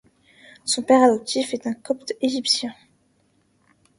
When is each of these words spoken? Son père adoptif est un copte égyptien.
Son 0.65 0.81
père 0.81 1.03
adoptif 1.03 1.53
est 1.53 1.67
un 1.67 1.75
copte 1.75 2.13
égyptien. 2.21 2.73